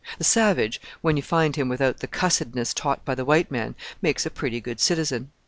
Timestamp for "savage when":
0.23-1.15